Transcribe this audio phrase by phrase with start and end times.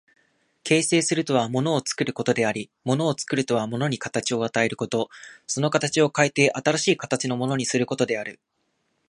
[0.63, 5.11] 形成するとは物を作ることであり、物を作るとは物に形を与えること、
[5.45, 8.39] その形を変えて新しい形のものにすることである。